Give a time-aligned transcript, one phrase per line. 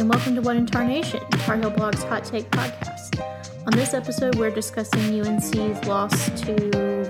[0.00, 3.20] and welcome to One Intarnation, Tar Heel Blog's Hot Take Podcast.
[3.66, 6.54] On this episode, we're discussing UNC's loss to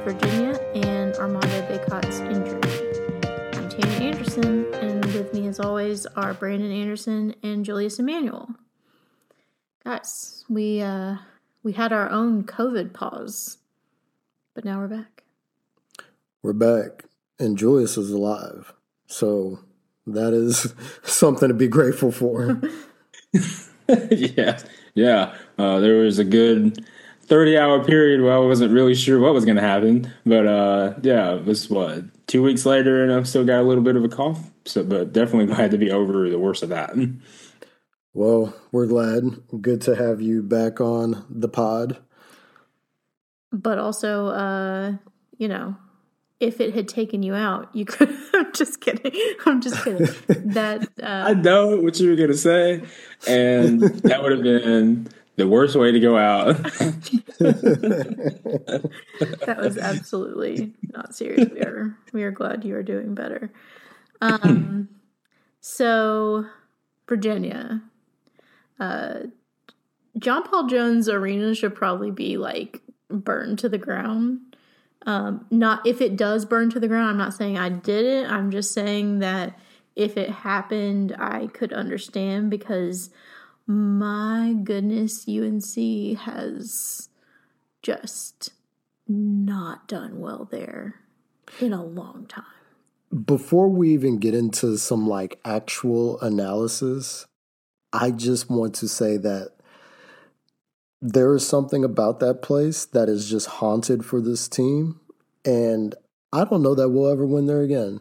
[0.04, 3.30] Virginia and Armando Bacot's injury.
[3.52, 8.56] I'm Tammy Anderson, and with me, as always, are Brandon Anderson and Julius Emanuel.
[9.84, 11.18] Guys, we uh,
[11.62, 13.58] we had our own COVID pause,
[14.52, 15.22] but now we're back.
[16.42, 17.04] We're back,
[17.38, 18.72] and Julius is alive.
[19.06, 19.60] So
[20.14, 22.60] that is something to be grateful for.
[24.10, 24.58] yeah,
[24.94, 25.34] yeah.
[25.58, 26.84] Uh, there was a good
[27.22, 31.34] thirty-hour period where I wasn't really sure what was going to happen, but uh, yeah,
[31.34, 34.08] it was what two weeks later, and I've still got a little bit of a
[34.08, 34.50] cough.
[34.64, 36.94] So, but definitely glad to be over the worst of that.
[38.12, 39.24] Well, we're glad.
[39.60, 41.98] Good to have you back on the pod.
[43.52, 44.92] But also, uh,
[45.38, 45.76] you know,
[46.40, 48.10] if it had taken you out, you could.
[48.34, 49.12] I'm just kidding.
[49.46, 50.08] I'm just kidding.
[50.52, 52.82] That uh, I know what you were gonna say,
[53.28, 56.56] and that would have been the worst way to go out.
[59.38, 61.50] that was absolutely not serious.
[61.52, 63.52] We are we are glad you are doing better.
[64.22, 64.88] Um,
[65.60, 66.46] so
[67.06, 67.82] Virginia,
[68.78, 69.20] uh,
[70.18, 74.49] John Paul Jones Arena should probably be like burned to the ground
[75.06, 77.10] um, not if it does burn to the ground.
[77.10, 78.30] I'm not saying I did it.
[78.30, 79.58] I'm just saying that
[79.96, 83.10] if it happened, I could understand because
[83.66, 87.08] my goodness, UNC has
[87.82, 88.52] just
[89.06, 90.96] not done well there
[91.60, 92.44] in a long time.
[93.24, 97.26] Before we even get into some like actual analysis,
[97.92, 99.52] I just want to say that
[101.02, 105.00] there is something about that place that is just haunted for this team.
[105.44, 105.94] And
[106.32, 108.00] I don't know that we'll ever win there again.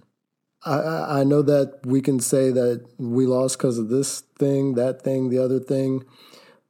[0.65, 5.01] I, I know that we can say that we lost because of this thing, that
[5.01, 6.03] thing, the other thing.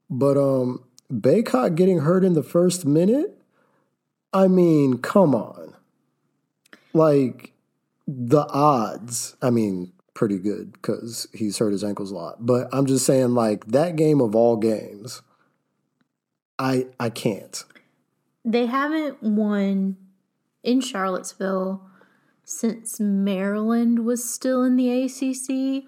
[0.09, 3.41] But um Bacot getting hurt in the first minute,
[4.31, 5.73] I mean, come on.
[6.93, 7.53] Like
[8.07, 12.45] the odds, I mean, pretty good because he's hurt his ankles a lot.
[12.45, 15.21] But I'm just saying, like, that game of all games
[16.59, 17.63] I I can't.
[18.45, 19.97] They haven't won
[20.63, 21.81] in Charlottesville
[22.43, 25.83] since Maryland was still in the ACC.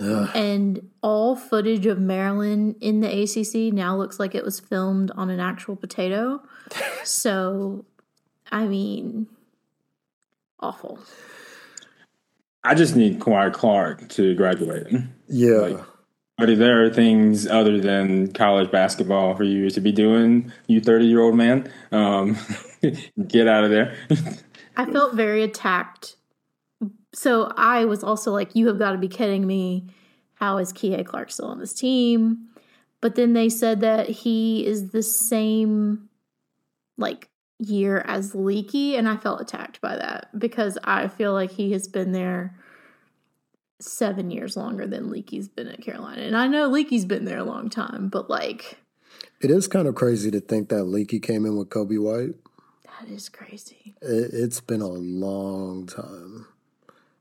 [0.00, 0.30] Ugh.
[0.34, 5.30] And all footage of Maryland in the ACC now looks like it was filmed on
[5.30, 6.42] an actual potato.
[7.04, 7.84] so,
[8.50, 9.26] I mean,
[10.60, 10.98] awful.
[12.64, 14.86] I just need Kihei Clark to graduate.
[15.28, 15.56] Yeah.
[15.56, 15.86] Like,
[16.38, 21.20] but there things other than college basketball for you to be doing, you 30 year
[21.20, 21.70] old man.
[21.92, 22.36] Um,
[23.28, 23.96] get out of there.
[24.76, 26.16] I felt very attacked.
[27.14, 29.86] So I was also like, you have got to be kidding me.
[30.34, 32.48] How is Kihei Clark still on this team?
[33.00, 36.10] But then they said that he is the same
[36.98, 41.72] like year as Leaky, and I felt attacked by that because I feel like he
[41.72, 42.58] has been there
[43.80, 46.22] seven years longer than Leaky's been at Carolina.
[46.22, 48.78] And I know Leaky's been there a long time, but like.
[49.40, 52.36] It is kind of crazy to think that Leaky came in with Coby White.
[53.00, 53.94] That is crazy.
[54.00, 56.46] It, it's been a long time.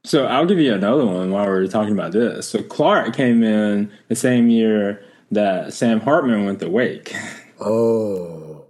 [0.04, 2.48] So I'll give you another one while we're talking about this.
[2.48, 7.14] So Clark came in the same year that Sam Hartman went to Wake.
[7.58, 8.66] Oh.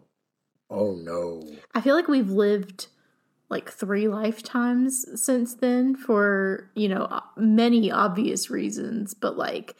[0.69, 1.41] Oh no.
[1.73, 2.85] I feel like we've lived
[3.49, 9.75] like three lifetimes since then for, you know, many obvious reasons, but like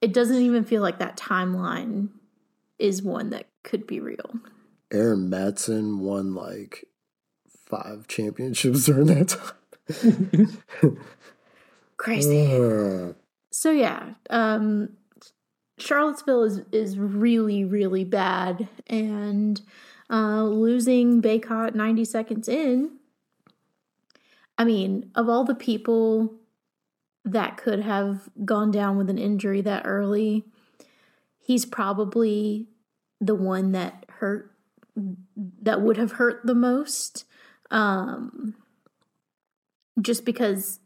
[0.00, 2.08] it doesn't even feel like that timeline
[2.78, 4.30] is one that could be real.
[4.90, 6.86] Erin Matson won like
[7.66, 10.98] five championships during that time.
[11.96, 12.52] Crazy.
[12.52, 13.12] Uh.
[13.50, 14.90] So yeah, um
[15.78, 19.60] Charlottesville is is really really bad and
[20.10, 22.98] uh, losing Bacot 90 seconds in.
[24.56, 26.34] I mean, of all the people
[27.24, 30.44] that could have gone down with an injury that early,
[31.40, 32.68] he's probably
[33.20, 34.52] the one that hurt,
[35.62, 37.24] that would have hurt the most.
[37.70, 38.54] Um,
[40.00, 40.80] just because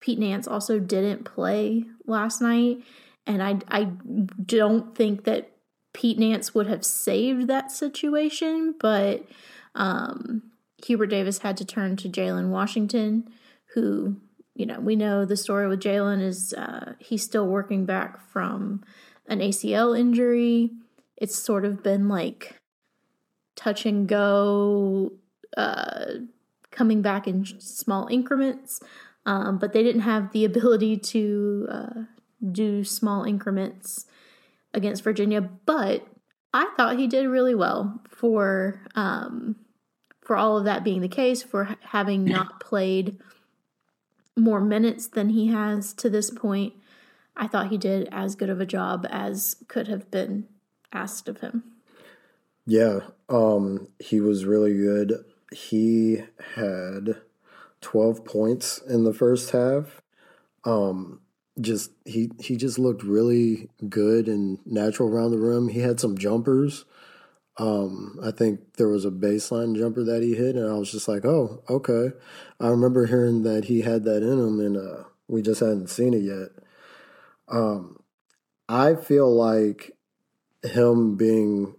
[0.00, 2.82] Pete Nance also didn't play last night.
[3.26, 5.51] And I, I don't think that
[5.92, 9.24] Pete Nance would have saved that situation, but
[9.74, 10.42] um,
[10.84, 13.28] Hubert Davis had to turn to Jalen Washington,
[13.74, 14.16] who,
[14.54, 18.82] you know, we know the story with Jalen is uh, he's still working back from
[19.26, 20.70] an ACL injury.
[21.16, 22.56] It's sort of been like
[23.54, 25.12] touch and go,
[25.56, 26.04] uh,
[26.70, 28.80] coming back in small increments,
[29.26, 32.00] um, but they didn't have the ability to uh,
[32.50, 34.06] do small increments
[34.74, 36.06] against Virginia, but
[36.54, 39.56] I thought he did really well for um,
[40.20, 43.18] for all of that being the case, for having not played
[44.36, 46.74] more minutes than he has to this point.
[47.36, 50.46] I thought he did as good of a job as could have been
[50.92, 51.64] asked of him.
[52.66, 55.24] Yeah, um, he was really good.
[55.50, 56.22] He
[56.54, 57.16] had
[57.80, 60.02] 12 points in the first half.
[60.64, 61.21] Um,
[61.60, 65.68] just he he just looked really good and natural around the rim.
[65.68, 66.84] He had some jumpers.
[67.58, 71.08] Um, I think there was a baseline jumper that he hit, and I was just
[71.08, 72.16] like, "Oh, okay."
[72.58, 76.14] I remember hearing that he had that in him, and uh, we just hadn't seen
[76.14, 76.48] it yet.
[77.48, 77.98] Um,
[78.68, 79.92] I feel like
[80.62, 81.74] him being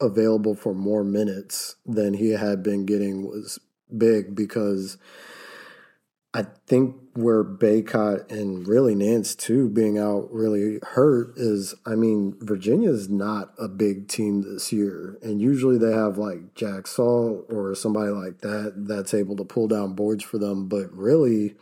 [0.00, 3.58] available for more minutes than he had been getting was
[3.96, 4.98] big because
[6.34, 12.36] I think where Bacot and really Nance too being out really hurt is I mean
[12.40, 15.18] Virginia's not a big team this year.
[15.22, 19.68] And usually they have like Jack Salt or somebody like that that's able to pull
[19.68, 20.68] down boards for them.
[20.68, 21.54] But really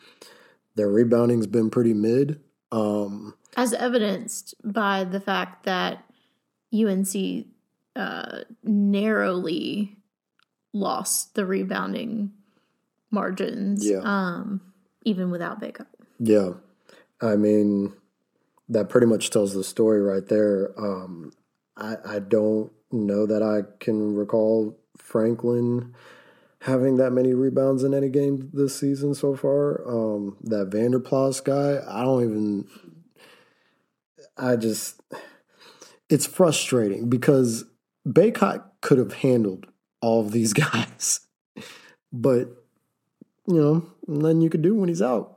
[0.77, 2.41] their rebounding's been pretty mid.
[2.71, 6.05] Um, as evidenced by the fact that
[6.73, 7.47] UNC
[7.97, 9.97] uh, narrowly
[10.73, 12.31] lost the rebounding
[13.11, 13.87] margins.
[13.89, 14.01] Yeah.
[14.03, 14.61] Um,
[15.05, 15.87] even without Bacot.
[16.19, 16.53] Yeah.
[17.21, 17.95] I mean,
[18.69, 20.73] that pretty much tells the story right there.
[20.79, 21.33] Um,
[21.77, 25.95] I, I don't know that I can recall Franklin
[26.63, 29.87] having that many rebounds in any game this season so far.
[29.89, 32.69] Um, that Vander Plas guy, I don't even.
[34.37, 35.01] I just.
[36.09, 37.65] It's frustrating because
[38.07, 39.67] Bacot could have handled
[40.01, 41.21] all of these guys,
[42.13, 42.60] but
[43.51, 45.37] you know, nothing you could do when he's out.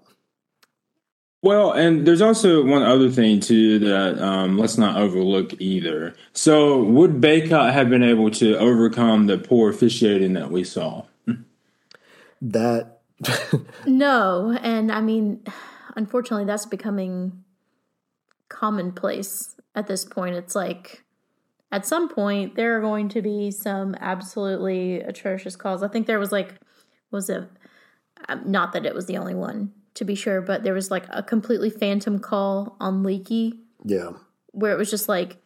[1.42, 6.16] Well, and there's also one other thing too that um, let's not overlook either.
[6.32, 11.04] So, would Bacot have been able to overcome the poor officiating that we saw?
[12.42, 13.00] That
[13.86, 15.44] no, and I mean,
[15.96, 17.44] unfortunately, that's becoming
[18.48, 20.36] commonplace at this point.
[20.36, 21.04] It's like
[21.72, 25.84] at some point there are going to be some absolutely atrocious calls.
[25.84, 26.56] I think there was like
[27.12, 27.44] was it
[28.30, 31.06] um, not that it was the only one to be sure, but there was like
[31.10, 33.60] a completely phantom call on Leaky.
[33.86, 34.12] Yeah.
[34.52, 35.38] Where it was just like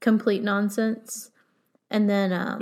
[0.00, 1.30] complete nonsense.
[1.90, 2.58] And then um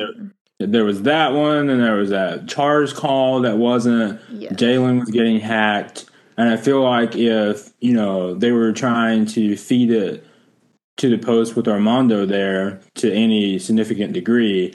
[0.59, 4.21] there, there was that one, and there was that charge call that wasn't.
[4.31, 4.51] Yeah.
[4.51, 6.07] Jalen was getting hacked,
[6.37, 10.27] and I feel like if you know they were trying to feed it
[10.97, 14.75] to the post with Armando there to any significant degree,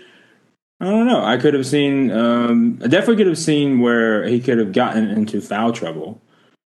[0.82, 1.24] I don't know.
[1.24, 2.12] I could have seen.
[2.12, 6.22] Um, I definitely could have seen where he could have gotten into foul trouble,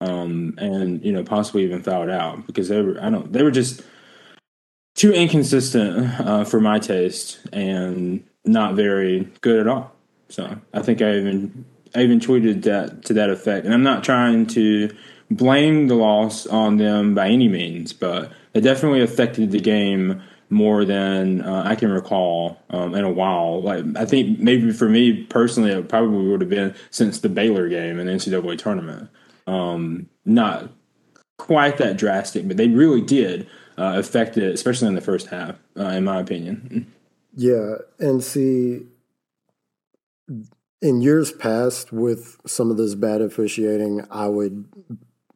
[0.01, 2.99] um, and you know possibly even fouled out because they were.
[3.03, 3.31] I don't.
[3.33, 3.83] They were just
[4.95, 9.93] too inconsistent uh, for my taste and not very good at all.
[10.29, 11.65] So I think I even
[11.95, 14.91] I even tweeted that to that effect, and I'm not trying to
[15.31, 20.85] blame the loss on them by any means, but it definitely affected the game more
[20.85, 23.63] than uh, I can recall um, in a while.
[23.63, 27.69] Like I think maybe for me personally, it probably would have been since the Baylor
[27.69, 29.09] game in the NCAA tournament.
[29.47, 30.71] Um, not
[31.39, 35.57] quite that drastic, but they really did uh, affect it, especially in the first half,
[35.79, 36.93] uh, in my opinion.
[37.33, 38.87] Yeah, and see,
[40.83, 44.65] in years past, with some of this bad officiating, I would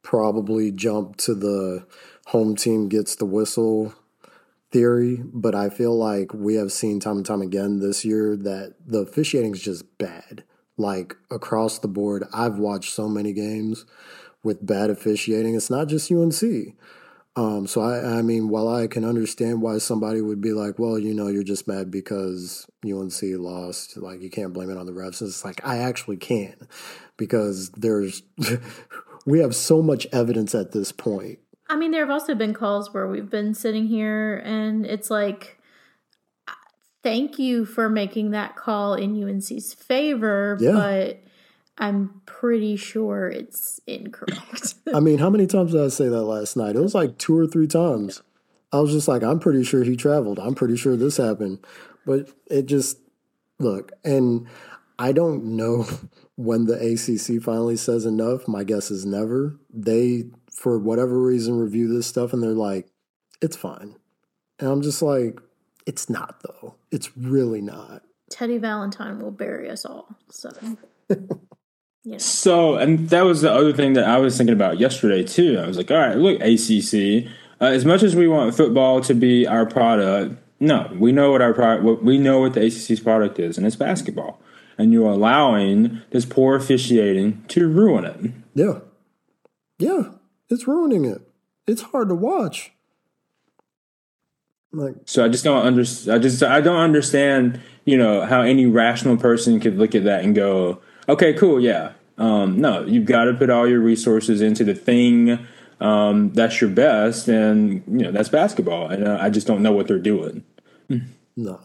[0.02, 1.86] probably jump to the
[2.26, 3.94] home team gets the whistle
[4.74, 8.74] theory, but I feel like we have seen time and time again this year that
[8.84, 10.42] the officiating is just bad.
[10.76, 13.86] Like across the board, I've watched so many games
[14.42, 15.54] with bad officiating.
[15.54, 16.74] It's not just UNC.
[17.36, 20.98] Um, so I, I mean, while I can understand why somebody would be like, well,
[20.98, 24.92] you know, you're just mad because UNC lost, like you can't blame it on the
[24.92, 25.22] refs.
[25.22, 26.56] It's like I actually can,
[27.16, 28.24] because there's
[29.26, 31.38] we have so much evidence at this point.
[31.68, 35.58] I mean, there have also been calls where we've been sitting here and it's like,
[37.02, 40.72] thank you for making that call in UNC's favor, Yeah.
[40.72, 41.20] but
[41.78, 44.74] I'm pretty sure it's incorrect.
[44.94, 46.76] I mean, how many times did I say that last night?
[46.76, 48.22] It was like two or three times.
[48.72, 50.38] I was just like, I'm pretty sure he traveled.
[50.38, 51.64] I'm pretty sure this happened.
[52.06, 52.98] But it just,
[53.58, 54.46] look, and
[54.98, 55.86] I don't know
[56.36, 58.46] when the ACC finally says enough.
[58.48, 59.56] My guess is never.
[59.72, 62.88] They, for whatever reason, review this stuff and they're like,
[63.40, 63.96] it's fine.
[64.58, 65.40] And I'm just like,
[65.86, 66.76] it's not, though.
[66.90, 68.02] It's really not.
[68.30, 70.16] Teddy Valentine will bury us all.
[70.30, 70.50] So
[72.04, 72.18] You know.
[72.18, 75.58] So, and that was the other thing that I was thinking about yesterday too.
[75.58, 77.30] I was like, all right, look, ACC.
[77.60, 81.40] Uh, as much as we want football to be our product, no, we know what
[81.40, 82.02] our product.
[82.02, 84.40] We know what the ACC's product is, and it's basketball.
[84.76, 88.32] And you're allowing this poor officiating to ruin it.
[88.54, 88.80] Yeah,
[89.78, 90.10] yeah,
[90.54, 91.20] it's ruining it.
[91.66, 92.72] It's hard to watch.
[94.72, 96.16] Like, so I just don't understand.
[96.16, 97.60] I just I don't understand.
[97.84, 101.60] You know how any rational person could look at that and go, Okay, cool.
[101.60, 101.92] Yeah.
[102.16, 105.46] Um, no, you've got to put all your resources into the thing
[105.80, 108.88] um, that's your best, and you know that's basketball.
[108.88, 110.44] And uh, I just don't know what they're doing.
[111.36, 111.60] No.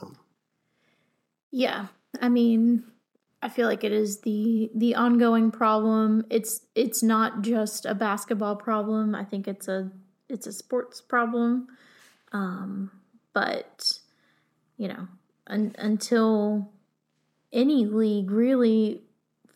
[1.52, 1.88] Yeah,
[2.22, 2.84] I mean,
[3.42, 6.26] I feel like it is the the ongoing problem.
[6.30, 9.16] It's it's not just a basketball problem.
[9.16, 9.92] I think it's a
[10.28, 11.68] it's a sports problem.
[12.32, 12.92] Um,
[13.34, 14.00] but
[14.78, 15.08] you know,
[15.48, 16.72] un, until
[17.54, 19.04] any league really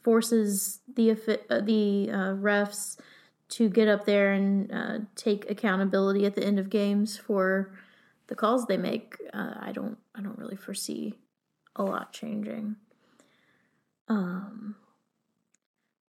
[0.02, 2.98] forces the uh, the uh, refs
[3.50, 7.74] to get up there and uh, take accountability at the end of games for
[8.28, 9.16] the calls they make.
[9.34, 11.16] Uh, I don't I don't really foresee
[11.76, 12.78] a lot changing.
[14.08, 14.76] Um,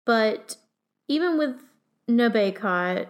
[0.04, 0.56] but
[1.08, 1.56] even with
[2.08, 3.08] no Bacot,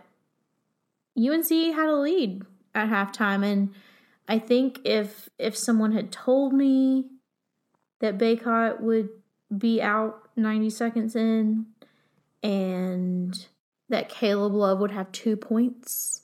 [1.16, 2.42] UNC had a lead
[2.74, 3.74] at halftime, and
[4.28, 7.06] I think if if someone had told me
[8.00, 9.10] that Bacot would
[9.56, 11.66] be out 90 seconds in
[12.42, 13.46] and
[13.88, 16.22] that Caleb Love would have two points,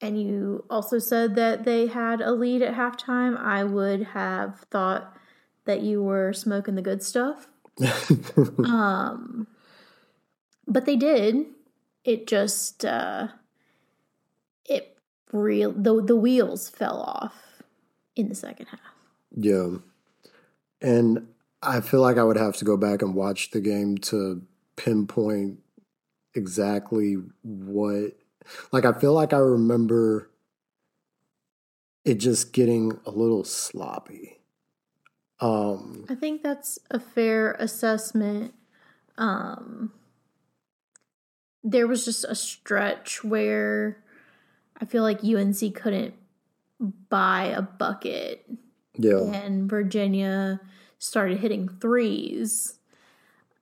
[0.00, 5.16] and you also said that they had a lead at halftime, I would have thought
[5.64, 7.48] that you were smoking the good stuff.
[8.64, 9.46] um,
[10.66, 11.46] but they did.
[12.04, 13.28] It just uh,
[14.64, 14.96] it
[15.32, 17.62] real the the wheels fell off
[18.14, 18.80] in the second half.
[19.36, 19.78] Yeah,
[20.80, 21.26] and
[21.62, 24.42] I feel like I would have to go back and watch the game to
[24.76, 25.58] pinpoint
[26.34, 28.12] exactly what.
[28.70, 30.30] Like, I feel like I remember
[32.04, 34.35] it just getting a little sloppy.
[35.40, 38.54] Um, I think that's a fair assessment.
[39.18, 39.92] Um,
[41.62, 44.02] there was just a stretch where
[44.80, 46.14] I feel like UNC couldn't
[46.80, 48.48] buy a bucket.
[48.94, 49.22] Yeah.
[49.22, 50.60] And Virginia
[50.98, 52.78] started hitting threes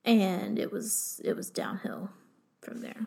[0.05, 2.11] and it was it was downhill
[2.61, 3.07] from there.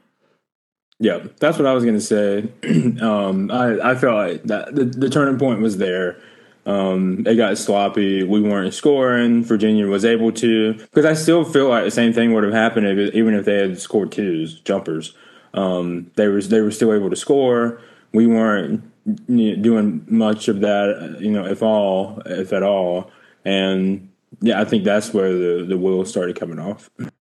[1.00, 2.50] Yeah, that's what I was gonna say.
[3.02, 6.20] um, I I felt like that the, the turning point was there.
[6.68, 8.24] Um, it got sloppy.
[8.24, 9.42] We weren't scoring.
[9.42, 12.88] Virginia was able to because I still feel like the same thing would have happened
[12.88, 15.16] if, even if they had scored twos jumpers.
[15.54, 17.80] Um, they was they were still able to score.
[18.12, 18.84] We weren't
[19.28, 23.12] doing much of that, you know, if all, if at all.
[23.46, 24.10] And
[24.42, 26.90] yeah, I think that's where the the wheels started coming off.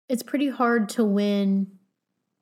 [0.08, 1.72] It's pretty hard to win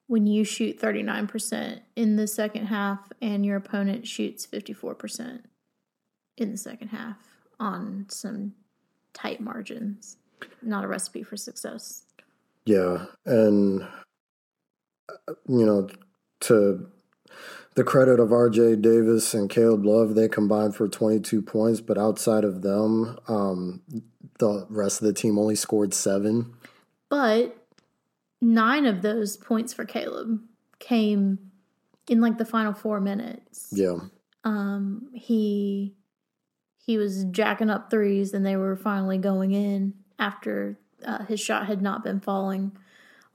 [0.09, 5.45] when you shoot 39% in the second half and your opponent shoots 54%
[6.37, 7.17] in the second half
[7.59, 8.55] on some
[9.13, 10.17] tight margins.
[10.61, 12.05] Not a recipe for success.
[12.65, 13.87] Yeah, and
[15.49, 15.89] you know,
[16.41, 16.89] to
[17.75, 22.45] the credit of RJ Davis and Caleb Love, they combined for 22 points, but outside
[22.45, 23.83] of them, um,
[24.39, 26.53] the rest of the team only scored seven.
[27.09, 27.57] But
[28.41, 30.41] nine of those points for Caleb
[30.79, 31.39] came
[32.09, 33.69] in like the final four minutes.
[33.73, 33.99] Yeah.
[34.45, 35.95] Um, he
[36.85, 41.67] he was jacking up threes, and they were finally going in after uh, his shot
[41.67, 42.73] had not been falling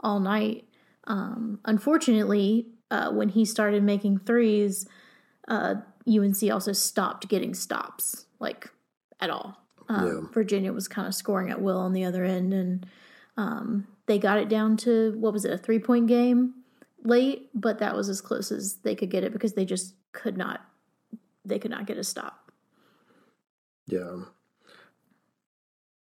[0.01, 0.65] all night.
[1.05, 4.85] Um, unfortunately, uh, when he started making threes,
[5.47, 5.75] uh,
[6.07, 8.69] UNC also stopped getting stops, like
[9.21, 9.57] at all.
[9.87, 10.33] Um, yeah.
[10.33, 12.85] Virginia was kind of scoring at will on the other end, and
[13.37, 16.53] um, they got it down to what was it, a three point game
[17.05, 20.35] late, but that was as close as they could get it because they just could
[20.35, 20.65] not,
[21.45, 22.46] they could not get a stop.
[23.87, 24.17] Yeah.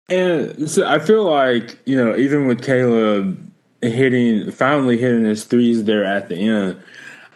[0.09, 5.83] And so I feel like, you know, even with Caleb hitting, finally hitting his threes
[5.83, 6.81] there at the end,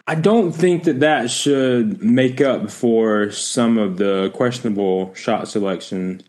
[0.06, 6.22] I don't think that that should make up for some of the questionable shot selection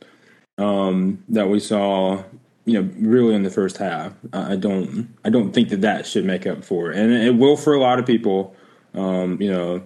[0.58, 2.24] um, that we saw.
[2.66, 4.14] You know, really in the first half.
[4.32, 5.14] I don't.
[5.26, 7.80] I don't think that that should make up for it, and it will for a
[7.80, 8.56] lot of people.
[8.94, 9.84] Um, you know,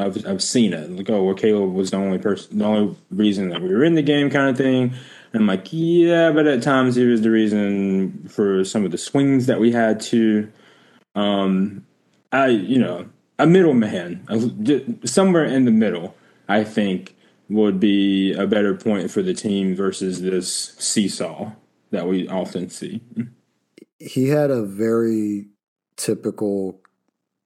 [0.00, 0.90] I've I've seen it.
[0.90, 3.94] Like, oh, well, Caleb was the only person, the only reason that we were in
[3.94, 4.94] the game, kind of thing.
[5.32, 8.98] And I'm like, yeah, but at times he was the reason for some of the
[8.98, 10.50] swings that we had to.
[11.14, 11.84] Um,
[12.32, 13.08] I, you know,
[13.38, 14.26] a middleman,
[15.04, 16.14] somewhere in the middle,
[16.48, 17.14] I think
[17.48, 21.52] would be a better point for the team versus this seesaw
[21.90, 23.02] that we often see.
[23.98, 25.46] he had a very
[25.96, 26.80] typical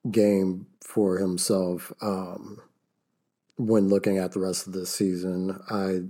[0.08, 2.60] game for himself um,
[3.56, 5.60] when looking at the rest of the season.
[5.68, 6.02] I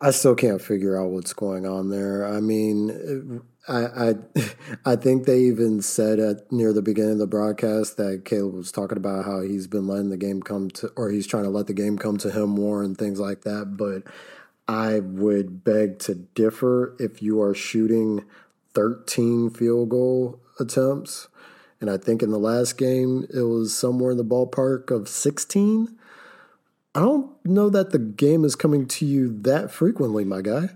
[0.00, 2.24] I still can't figure out what's going on there.
[2.24, 4.14] I mean, I I,
[4.92, 8.72] I think they even said at near the beginning of the broadcast that Caleb was
[8.72, 11.66] talking about how he's been letting the game come to, or he's trying to let
[11.66, 13.76] the game come to him more and things like that.
[13.76, 14.04] But
[14.68, 18.24] I would beg to differ if you are shooting
[18.74, 21.28] 13 field goal attempts.
[21.80, 25.96] And I think in the last game, it was somewhere in the ballpark of 16.
[26.94, 30.70] I don't know that the game is coming to you that frequently, my guy.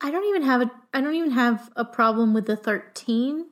[0.00, 3.46] I don't even have a I don't even have a problem with the 13.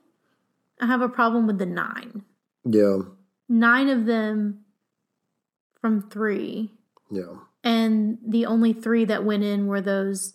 [0.81, 2.23] I have a problem with the 9.
[2.65, 2.99] Yeah.
[3.49, 4.65] 9 of them
[5.79, 6.71] from 3.
[7.11, 7.35] Yeah.
[7.63, 10.33] And the only 3 that went in were those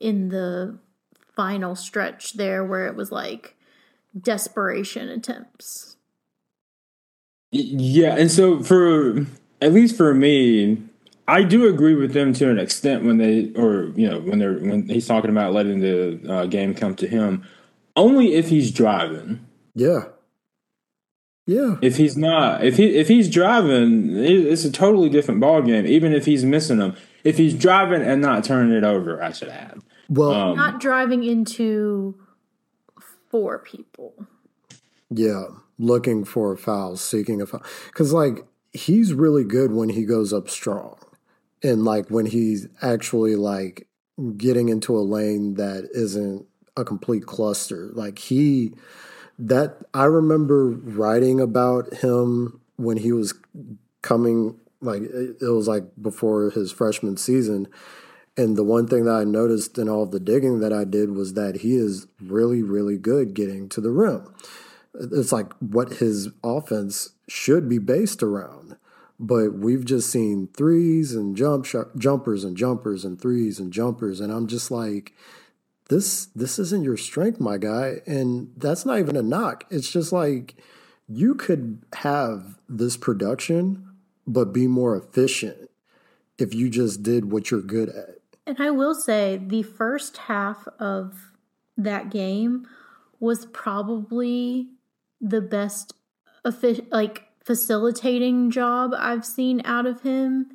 [0.00, 0.78] in the
[1.34, 3.56] final stretch there where it was like
[4.18, 5.97] desperation attempts.
[7.50, 9.26] Yeah, and so for
[9.60, 10.82] at least for me,
[11.26, 14.58] I do agree with them to an extent when they, or you know, when they're
[14.58, 17.44] when he's talking about letting the uh, game come to him,
[17.96, 19.46] only if he's driving.
[19.74, 20.04] Yeah.
[21.46, 21.76] Yeah.
[21.80, 25.86] If he's not, if he if he's driving, it's a totally different ball game.
[25.86, 29.48] Even if he's missing them, if he's driving and not turning it over, I should
[29.48, 29.80] add.
[30.10, 32.20] Well, um, not driving into
[33.30, 34.26] four people.
[35.10, 35.44] Yeah,
[35.78, 40.32] looking for a foul, seeking a foul, because like he's really good when he goes
[40.32, 40.98] up strong
[41.62, 43.86] and like when he's actually like
[44.36, 47.90] getting into a lane that isn't a complete cluster.
[47.92, 48.72] Like he
[49.38, 53.34] that i remember writing about him when he was
[54.02, 57.68] coming like it was like before his freshman season.
[58.36, 61.34] And the one thing that i noticed in all the digging that i did was
[61.34, 64.32] that he is really really good getting to the rim
[64.94, 68.76] it's like what his offense should be based around.
[69.20, 74.20] But we've just seen threes and jump sh- jumpers and jumpers and threes and jumpers.
[74.20, 75.12] And i'm just like
[75.88, 77.96] this this isn't your strength my guy.
[78.06, 79.64] And that's not even a knock.
[79.70, 80.54] It's just like
[81.08, 83.84] you could have this production
[84.26, 85.70] but be more efficient
[86.36, 88.18] if you just did what you're good at.
[88.46, 91.32] And i will say the first half of
[91.76, 92.66] that game
[93.20, 94.68] was probably
[95.20, 95.92] the best
[96.90, 100.50] like facilitating job I've seen out of him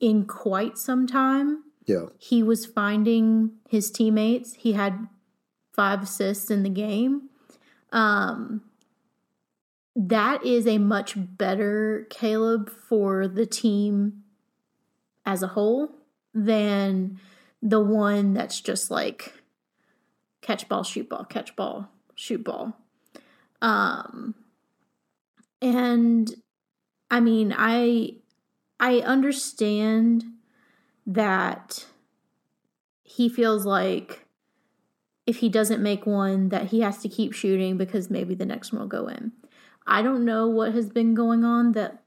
[0.00, 1.64] in quite some time.
[1.86, 2.06] Yeah.
[2.18, 4.54] He was finding his teammates.
[4.54, 5.08] He had
[5.72, 7.30] five assists in the game.
[7.90, 8.62] Um
[9.94, 14.22] that is a much better Caleb for the team
[15.26, 15.90] as a whole
[16.34, 17.20] than
[17.60, 19.34] the one that's just like
[20.40, 22.76] catch ball, shoot ball, catch ball, shoot ball.
[23.62, 24.34] Um
[25.62, 26.34] and
[27.10, 28.16] I mean, I
[28.80, 30.24] I understand
[31.06, 31.86] that
[33.04, 34.26] he feels like
[35.26, 38.72] if he doesn't make one that he has to keep shooting because maybe the next
[38.72, 39.32] one will go in.
[39.86, 42.02] I don't know what has been going on that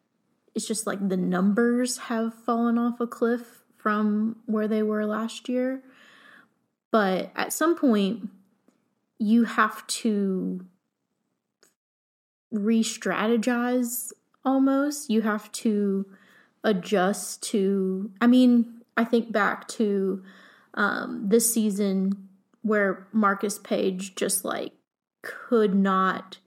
[0.54, 5.48] it's just like the numbers have fallen off a cliff from where they were last
[5.48, 5.84] year.
[6.92, 8.30] But at some point
[9.18, 10.66] you have to
[12.64, 14.12] re strategize
[14.44, 15.10] almost.
[15.10, 16.06] You have to
[16.64, 20.24] adjust to, I mean, I think back to
[20.74, 22.30] um, this season
[22.62, 24.74] where Marcus Paige just like
[25.22, 26.38] could not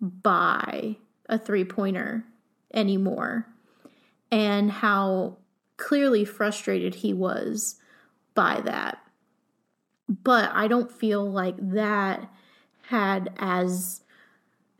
[0.00, 0.96] buy
[1.28, 2.24] a three pointer
[2.72, 3.46] anymore
[4.30, 5.36] and how
[5.76, 7.76] clearly frustrated he was
[8.34, 8.98] by that.
[10.08, 12.30] But I don't feel like that
[12.88, 14.02] had as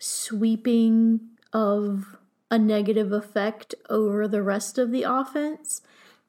[0.00, 1.20] sweeping
[1.52, 2.16] of
[2.50, 5.82] a negative effect over the rest of the offense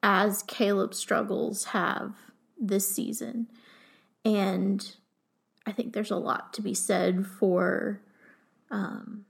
[0.03, 2.13] as Caleb's struggles have
[2.59, 3.47] this season.
[4.23, 4.95] And
[5.65, 8.01] I think there's a lot to be said for
[8.69, 9.25] um,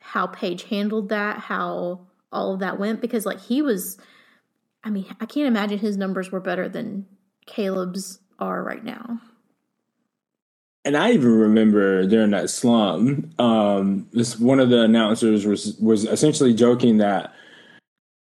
[0.00, 3.98] how Paige handled that, how all of that went, because like he was,
[4.84, 7.06] I mean, I can't imagine his numbers were better than
[7.46, 9.20] Caleb's are right now
[10.84, 16.04] and I even remember during that slump, um, this one of the announcers was was
[16.04, 17.34] essentially joking that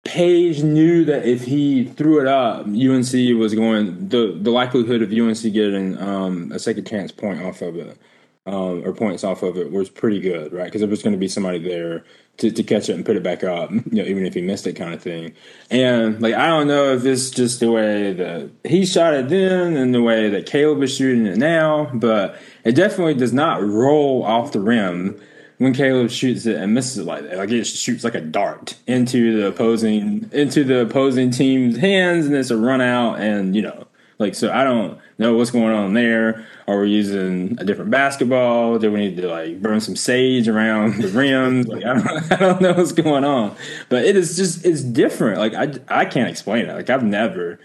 [0.05, 5.11] Paige knew that if he threw it up, UNC was going the the likelihood of
[5.11, 7.97] UNC getting um, a second chance point off of it
[8.45, 10.65] um, or points off of it was pretty good, right?
[10.65, 12.03] Because there was going to be somebody there
[12.37, 14.67] to, to catch it and put it back up, you know, even if he missed
[14.67, 15.33] it, kind of thing.
[15.69, 19.77] And like, I don't know if it's just the way that he shot it then
[19.77, 24.23] and the way that Caleb is shooting it now, but it definitely does not roll
[24.23, 25.21] off the rim
[25.59, 27.37] when Caleb shoots it and misses it like that.
[27.37, 32.35] Like it shoots like a dart into the opposing into the opposing team's hands, and
[32.35, 34.51] it's a run out, and you know, like so.
[34.51, 36.45] I don't know what's going on there.
[36.67, 38.79] Are we using a different basketball?
[38.79, 41.67] Do we need to like burn some sage around the rims?
[41.67, 43.55] Like I don't, I don't know what's going on,
[43.89, 45.39] but it is just it's different.
[45.39, 46.73] Like I I can't explain it.
[46.73, 47.59] Like I've never,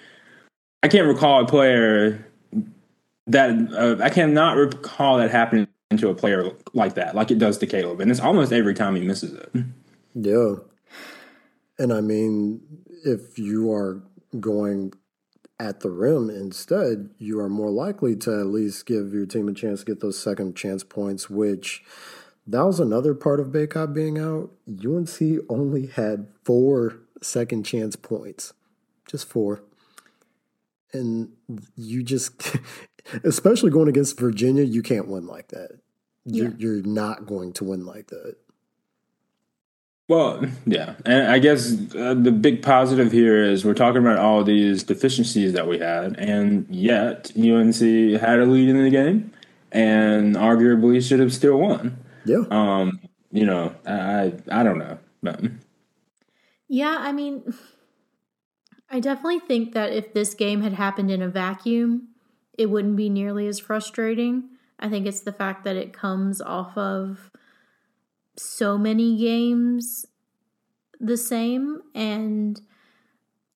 [0.83, 2.27] I can't recall a player
[3.29, 7.59] that uh, I cannot recall that happening to a player like that, like it does
[7.59, 9.51] to Caleb, and it's almost every time he misses it.
[10.15, 10.57] Yeah,
[11.79, 12.61] and I mean,
[13.05, 14.03] if you are
[14.39, 14.93] going
[15.61, 19.53] at the rim instead, you are more likely to at least give your team a
[19.53, 21.83] chance to get those second chance points, which
[22.47, 24.51] that was another part of Bacot being out.
[24.69, 28.53] UNC only had four second chance points,
[29.09, 29.63] just four.
[30.93, 31.33] And
[31.77, 32.57] you just,
[33.25, 35.79] especially going against Virginia, you can't win like that.
[36.25, 36.45] Yeah.
[36.45, 38.37] You're, you're not going to win like that.
[40.09, 44.43] Well, yeah, and I guess uh, the big positive here is we're talking about all
[44.43, 49.35] these deficiencies that we had, and yet UNC had a lead in the game,
[49.71, 51.99] and arguably should have still won.
[52.25, 52.45] Yeah.
[52.51, 53.01] Um.
[53.31, 55.43] You know, I I don't know, but
[56.69, 57.55] yeah, I mean,
[58.91, 62.09] I definitely think that if this game had happened in a vacuum,
[62.57, 64.49] it wouldn't be nearly as frustrating.
[64.81, 67.31] I think it's the fact that it comes off of
[68.39, 70.07] so many games
[71.01, 71.83] the same.
[71.95, 72.61] And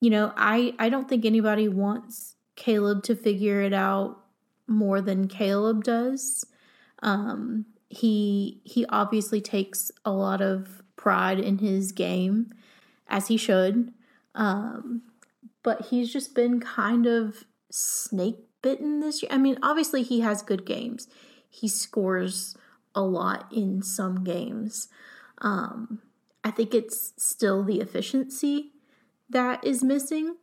[0.02, 4.18] you know i i don't think anybody wants caleb to figure it out
[4.66, 6.44] more than caleb does.
[7.02, 12.52] Um he he obviously takes a lot of pride in his game
[13.08, 13.92] as he should.
[14.34, 15.02] Um
[15.62, 19.30] but he's just been kind of snake bitten this year.
[19.32, 21.06] I mean obviously he has good games.
[21.48, 22.56] He scores
[22.94, 24.88] a lot in some games.
[25.38, 26.00] Um,
[26.44, 28.72] I think it's still the efficiency
[29.30, 30.36] that is missing.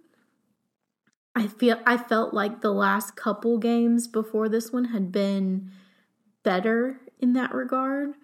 [1.35, 5.71] I feel I felt like the last couple games before this one had been
[6.43, 8.15] better in that regard.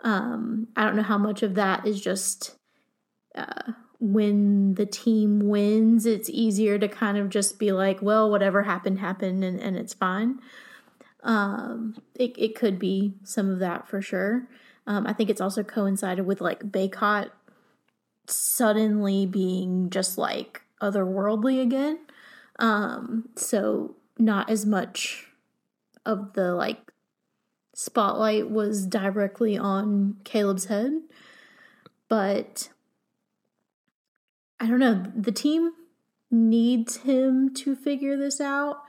[0.00, 2.56] Um, I don't know how much of that is just
[3.34, 8.64] uh, when the team wins, it's easier to kind of just be like, well, whatever
[8.64, 10.40] happened, happened, and, and it's fine.
[11.22, 14.48] Um, it, it could be some of that for sure.
[14.86, 17.30] Um, I think it's also coincided with like Bacot
[18.26, 22.00] suddenly being just like otherworldly again.
[22.58, 25.28] Um, so not as much
[26.04, 26.92] of the like
[27.74, 30.92] spotlight was directly on Caleb's head,
[32.08, 32.68] but
[34.60, 35.04] I don't know.
[35.16, 35.72] The team
[36.30, 38.82] needs him to figure this out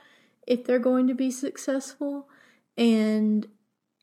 [0.48, 2.28] if they're going to be successful.
[2.78, 3.48] And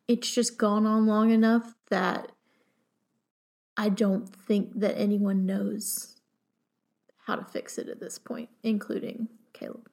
[0.08, 2.32] it's just gone on long enough that
[3.76, 6.16] I don't think that anyone knows
[7.26, 9.88] how to fix it at this point, including Caleb.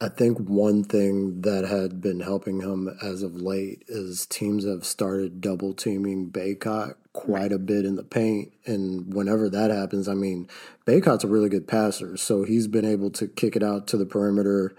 [0.00, 4.84] I think one thing that had been helping him as of late is teams have
[4.84, 8.52] started double teaming Bacot quite a bit in the paint.
[8.64, 10.48] And whenever that happens, I mean,
[10.86, 12.16] Bacot's a really good passer.
[12.16, 14.72] So he's been able to kick it out to the perimeter.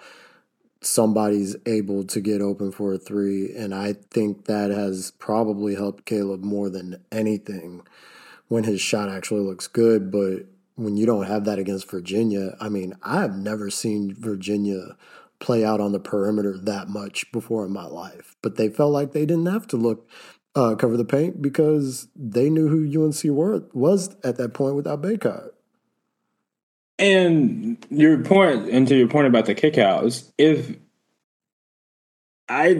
[0.79, 3.53] Somebody's able to get open for a three.
[3.53, 7.81] And I think that has probably helped Caleb more than anything
[8.47, 10.11] when his shot actually looks good.
[10.11, 10.45] But
[10.79, 14.95] when you don't have that against Virginia, I mean, I've never seen Virginia
[15.39, 18.35] play out on the perimeter that much before in my life.
[18.41, 20.09] But they felt like they didn't have to look
[20.55, 25.01] uh, cover the paint because they knew who UNC were, was at that point without
[25.01, 25.49] Bacot.
[26.97, 30.75] And your point, and to your point about the kickouts, if
[32.49, 32.73] I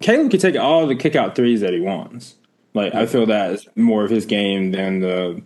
[0.00, 2.36] Caleb could take all the kickout threes that he wants.
[2.72, 5.42] Like I feel that is more of his game than the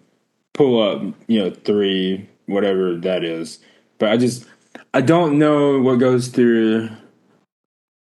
[0.55, 3.59] pull up, you know, three, whatever that is.
[3.99, 4.47] But I just
[4.95, 6.88] I don't know what goes through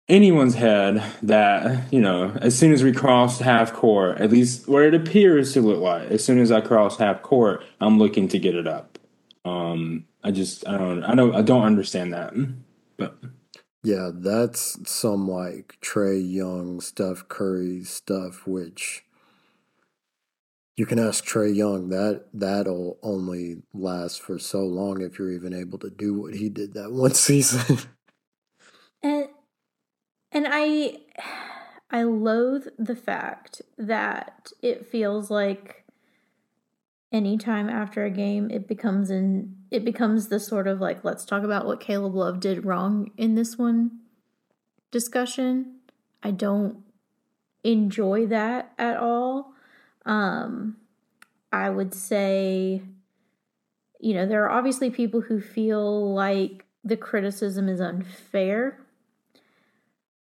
[0.08, 4.82] anyone's head that, you know, as soon as we cross half court, at least what
[4.82, 8.38] it appears to look like, as soon as I cross half court, I'm looking to
[8.38, 8.98] get it up.
[9.44, 12.34] Um I just I don't I don't I don't understand that.
[12.96, 13.16] But
[13.82, 19.04] yeah, that's some like Trae Young, Steph Curry stuff, which
[20.76, 25.52] you can ask Trae Young that that'll only last for so long if you're even
[25.52, 27.78] able to do what he did that one season.
[29.02, 29.28] and
[30.33, 30.98] and I
[31.92, 35.85] I loathe the fact that it feels like
[37.12, 41.42] anytime after a game it becomes in it becomes the sort of like let's talk
[41.42, 43.98] about what Caleb Love did wrong in this one
[44.90, 45.80] discussion.
[46.22, 46.78] I don't
[47.64, 49.54] enjoy that at all.
[50.06, 50.76] Um
[51.52, 52.82] I would say
[54.02, 58.78] you know, there are obviously people who feel like the criticism is unfair.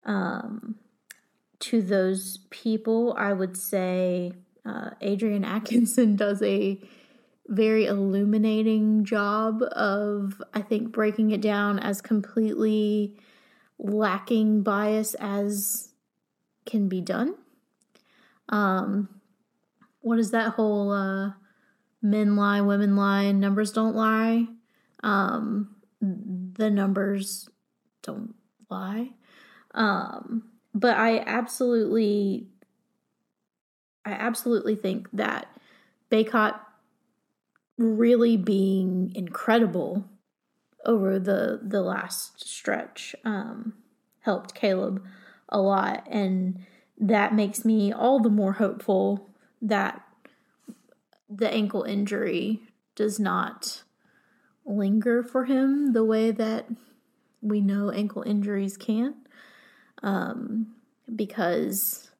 [0.04, 0.76] Um
[1.60, 4.32] to those people, I would say
[4.66, 6.78] uh, Adrian Atkinson does a
[7.46, 13.16] very illuminating job of, I think, breaking it down as completely
[13.78, 15.90] lacking bias as
[16.64, 17.34] can be done.
[18.48, 19.08] Um,
[20.04, 21.32] what is that whole uh,
[22.02, 24.46] men lie, women lie, numbers don't lie?
[25.02, 27.48] Um, the numbers
[28.02, 28.34] don't
[28.68, 29.12] lie.
[29.74, 32.48] Um, but I absolutely
[34.04, 35.48] I absolutely think that
[36.12, 36.60] Bacot
[37.78, 40.04] really being incredible
[40.84, 43.72] over the the last stretch um,
[44.20, 45.02] helped Caleb
[45.48, 46.58] a lot, and
[46.98, 49.30] that makes me all the more hopeful
[49.64, 50.02] that
[51.28, 52.60] the ankle injury
[52.94, 53.82] does not
[54.64, 56.68] linger for him the way that
[57.40, 59.14] we know ankle injuries can,
[60.02, 60.74] um,
[61.14, 62.10] because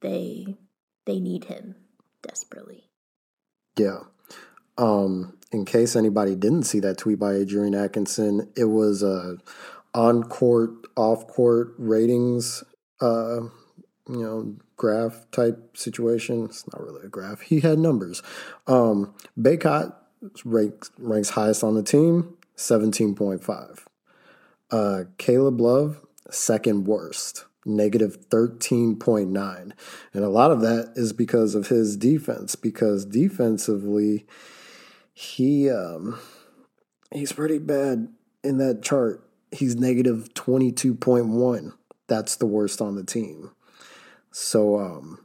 [0.00, 0.56] they
[1.04, 1.74] they need him
[2.22, 2.88] desperately.
[3.76, 4.00] Yeah.
[4.78, 9.36] Um, in case anybody didn't see that tweet by Adrian Atkinson, it was a
[9.94, 12.64] on court, off court ratings,
[13.00, 13.40] uh,
[14.08, 16.44] you know, graph type situation.
[16.46, 17.42] It's not really a graph.
[17.42, 18.20] He had numbers.
[18.66, 19.94] Um, Bacot
[20.44, 23.86] ranks, ranks highest on the team, 17.5.
[24.72, 29.72] Uh, Caleb Love, second worst, negative 13.9.
[30.12, 34.26] And a lot of that is because of his defense, because defensively,
[35.14, 36.18] he um,
[37.12, 38.08] he's pretty bad
[38.42, 39.22] in that chart.
[39.52, 41.72] He's negative 22.1.
[42.08, 43.52] That's the worst on the team.
[44.32, 45.24] So, um,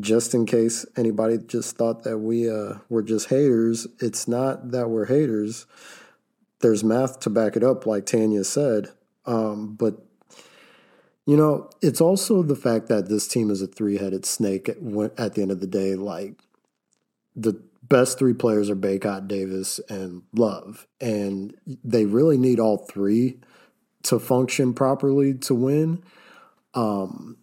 [0.00, 4.90] just in case anybody just thought that we uh, were just haters, it's not that
[4.90, 5.66] we're haters.
[6.60, 8.88] There's math to back it up, like Tanya said.
[9.26, 10.04] Um, but
[11.26, 14.76] you know, it's also the fact that this team is a three headed snake at,
[15.18, 15.94] at, the end of the day.
[15.94, 16.34] Like,
[17.34, 20.86] the best three players are Bacot, Davis, and Love.
[21.00, 23.38] And they really need all three
[24.02, 26.02] to function properly to win.
[26.74, 27.38] Um,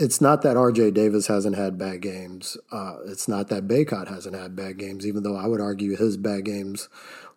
[0.00, 2.56] it's not that RJ Davis hasn't had bad games.
[2.72, 6.16] Uh, it's not that Bacot hasn't had bad games, even though I would argue his
[6.16, 6.88] bad games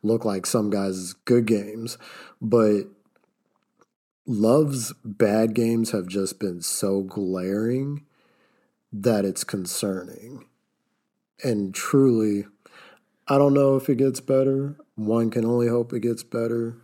[0.01, 1.97] look like some guys' good games.
[2.41, 2.83] But
[4.25, 8.05] Love's bad games have just been so glaring
[8.93, 10.45] that it's concerning.
[11.43, 12.45] And truly,
[13.27, 14.77] I don't know if it gets better.
[14.95, 16.77] One can only hope it gets better.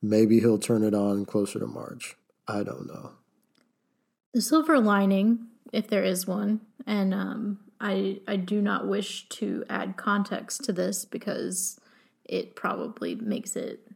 [0.00, 2.16] Maybe he'll turn it on closer to March.
[2.48, 3.19] I don't know.
[4.32, 9.64] The silver lining, if there is one, and um, I I do not wish to
[9.68, 11.80] add context to this because
[12.24, 13.86] it probably makes it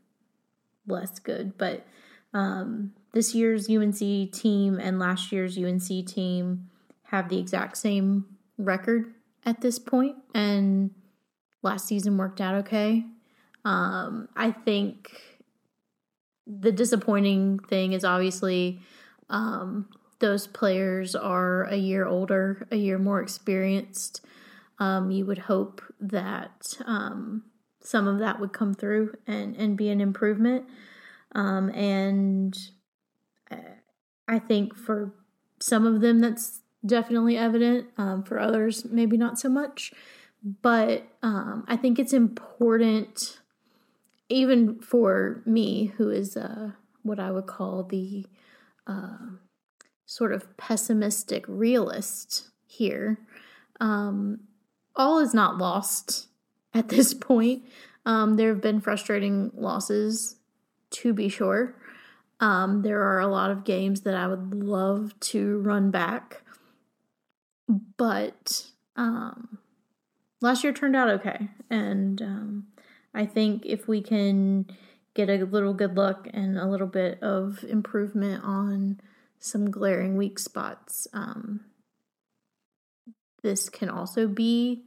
[0.86, 1.86] less good, but
[2.32, 3.98] um, this year's UNC
[4.32, 6.68] team and last year's UNC team
[7.04, 8.26] have the exact same
[8.58, 9.14] record
[9.46, 10.90] at this point, and
[11.62, 13.04] last season worked out okay.
[13.64, 15.10] Um, I think
[16.46, 18.80] the disappointing thing is obviously
[19.30, 24.24] um, those players are a year older, a year more experienced.
[24.78, 27.44] Um, you would hope that um,
[27.80, 30.64] some of that would come through and, and be an improvement.
[31.34, 32.56] Um, and
[33.50, 33.56] uh,
[34.26, 35.14] I think for
[35.60, 37.88] some of them, that's definitely evident.
[37.96, 39.92] Um, for others, maybe not so much.
[40.62, 43.40] But um, I think it's important,
[44.28, 46.72] even for me, who is uh,
[47.02, 48.26] what I would call the
[48.86, 49.16] uh,
[50.06, 53.18] sort of pessimistic realist here.
[53.80, 54.40] Um,
[54.96, 56.28] all is not lost
[56.72, 57.64] at this point.
[58.06, 60.36] Um, there have been frustrating losses
[60.90, 61.74] to be sure.
[62.40, 66.42] Um, there are a lot of games that I would love to run back,
[67.96, 69.58] but um,
[70.40, 71.48] last year turned out okay.
[71.70, 72.66] And um,
[73.14, 74.66] I think if we can
[75.14, 79.00] get a little good luck and a little bit of improvement on
[79.44, 81.60] some glaring weak spots, um,
[83.42, 84.84] this can also be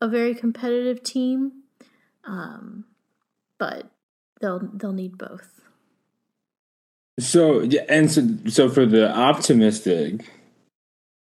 [0.00, 1.62] a very competitive team.
[2.24, 2.84] Um,
[3.58, 3.88] but
[4.40, 5.60] they'll they'll need both.
[7.20, 10.28] So and so so for the optimistic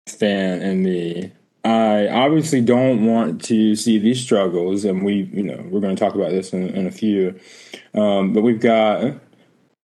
[0.09, 1.31] fan and me,
[1.63, 5.99] I obviously don't want to see these struggles, and we, you know, we're going to
[5.99, 7.39] talk about this in, in a few.
[7.93, 9.15] Um, but we've got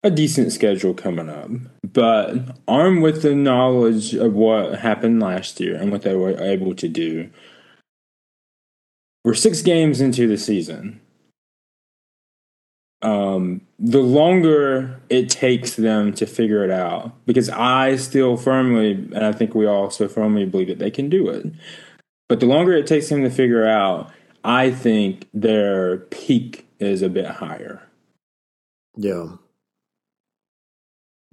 [0.05, 1.51] a decent schedule coming up.
[1.83, 6.75] But armed with the knowledge of what happened last year and what they were able
[6.75, 7.31] to do,
[9.25, 11.01] we're six games into the season.
[13.01, 19.25] Um, the longer it takes them to figure it out, because I still firmly, and
[19.25, 21.47] I think we all so firmly believe that they can do it.
[22.29, 24.11] But the longer it takes them to figure out,
[24.43, 27.83] I think their peak is a bit higher.
[28.97, 29.37] Yeah.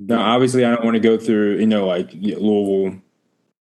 [0.07, 2.99] Now, obviously, I don't want to go through, you know, like Louisville.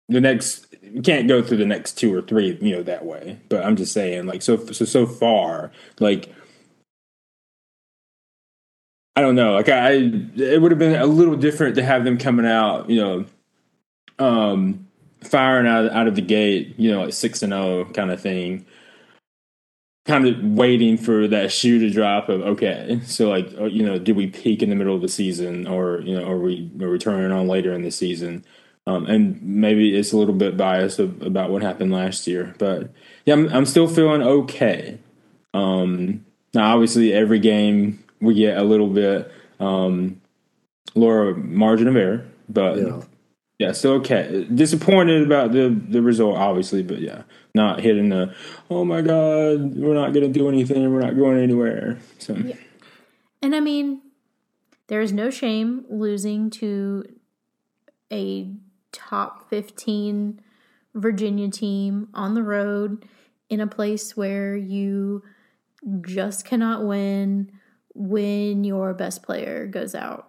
[0.10, 3.40] The next, can't go through the next two or three, you know, that way.
[3.50, 6.34] But I'm just saying, like, so so so far, like,
[9.16, 12.18] I don't know, like, I it would have been a little different to have them
[12.18, 13.26] coming out, you know,
[14.20, 14.88] um,
[15.22, 18.22] firing out out of the gate, you know, like six and zero oh kind of
[18.22, 18.66] thing
[20.10, 24.00] kind of waiting for that shoe to drop of okay so like uh, you know
[24.00, 26.90] did we peak in the middle of the season or you know are we are
[26.90, 28.44] we turning on later in the season
[28.88, 32.92] um, and maybe it's a little bit biased of, about what happened last year but
[33.26, 34.98] yeah i'm, I'm still feeling okay
[35.54, 40.20] um, now obviously every game we get a little bit um,
[40.96, 43.02] lower margin of error but yeah.
[43.60, 44.48] Yeah still okay.
[44.54, 47.24] Disappointed about the the result obviously but yeah.
[47.54, 48.34] Not hitting the
[48.72, 52.34] oh my god we're not to do anything we're not going anywhere so.
[52.34, 52.56] Yeah.
[53.42, 54.02] and i mean
[54.88, 57.04] there is no shame losing to
[58.12, 58.52] a
[58.92, 60.42] top 15
[60.96, 63.06] virginia team on the road
[63.50, 65.24] in a place where you
[66.02, 67.52] just cannot win
[67.94, 70.29] when your best player goes out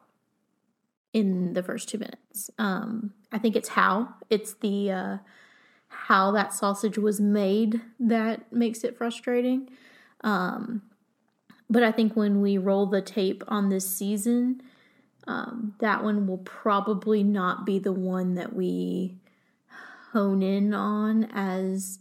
[1.12, 5.16] in the first two minutes um, i think it's how it's the uh,
[5.90, 9.68] how that sausage was made that makes it frustrating.
[10.22, 10.82] Um,
[11.68, 14.62] but I think when we roll the tape on this season,
[15.26, 19.18] um, that one will probably not be the one that we
[20.12, 21.98] hone in on as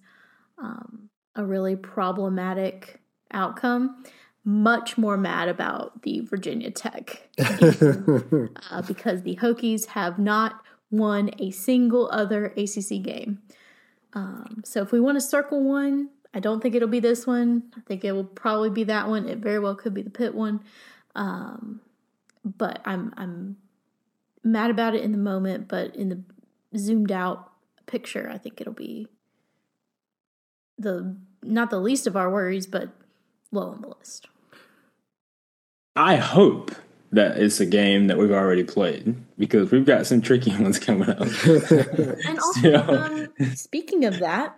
[0.57, 2.99] um, a really problematic
[3.31, 4.03] outcome.
[4.45, 11.29] Much more mad about the Virginia Tech game, uh, because the Hokies have not won
[11.37, 13.41] a single other ACC game.
[14.13, 17.63] Um, so if we want to circle one, I don't think it'll be this one.
[17.77, 19.27] I think it will probably be that one.
[19.27, 20.61] It very well could be the Pitt one.
[21.15, 21.81] Um,
[22.43, 23.57] but I'm I'm
[24.43, 27.51] mad about it in the moment, but in the zoomed out
[27.85, 29.07] picture, I think it'll be
[30.77, 32.89] the not the least of our worries, but
[33.51, 34.27] low on the list.
[35.95, 36.71] I hope
[37.11, 41.09] that it's a game that we've already played because we've got some tricky ones coming
[41.09, 41.19] up.
[41.19, 44.55] and also, um, speaking of that,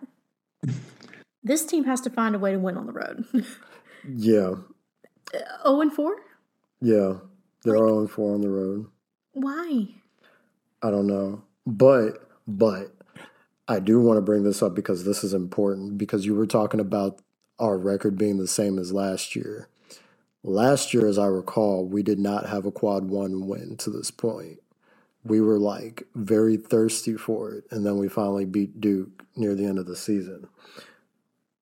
[1.44, 3.26] this team has to find a way to win on the road.
[4.08, 4.56] yeah.
[5.64, 6.16] Oh and four.
[6.82, 7.20] Yeah,
[7.64, 8.88] they're like, 0 and four on the road.
[9.34, 9.88] Why?
[10.82, 12.94] I don't know, but but
[13.68, 16.80] I do want to bring this up because this is important because you were talking
[16.80, 17.22] about
[17.62, 19.70] our record being the same as last year.
[20.44, 24.12] Last year, as I recall, we did not have a quad one win to this
[24.12, 24.60] point.
[25.24, 29.66] We were like very thirsty for it, and then we finally beat Duke near the
[29.66, 30.48] end of the season.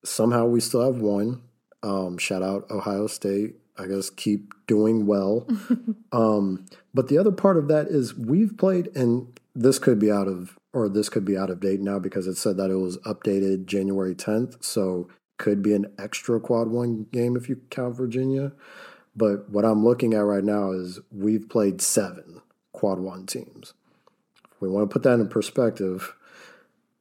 [0.04, 1.42] Somehow we still have one.
[1.82, 3.56] Um, shout out Ohio State.
[3.78, 5.46] I guess keep doing well.
[6.12, 10.28] um, but the other part of that is we've played, and this could be out
[10.28, 12.98] of or this could be out of date now because it said that it was
[12.98, 14.64] updated January 10th.
[14.64, 15.08] So
[15.40, 18.52] could be an extra quad one game if you count Virginia.
[19.16, 23.72] But what I'm looking at right now is we've played seven quad one teams.
[24.60, 26.14] We want to put that in perspective,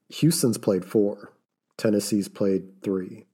[0.07, 1.33] Houston's played four,
[1.77, 3.25] Tennessee's played three.